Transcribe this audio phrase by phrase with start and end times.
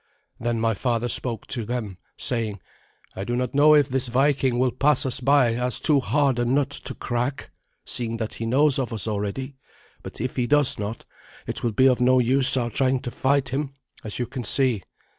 [0.39, 2.59] Then my father spoke to them, saying,
[3.15, 6.43] "I do not know if this Viking will pass us by as too hard a
[6.45, 7.51] nut to crack,
[7.85, 9.57] seeing that he knows of us already;
[10.01, 11.05] but if he does not,
[11.45, 14.81] it will be of no use our trying to fight him, as you can see.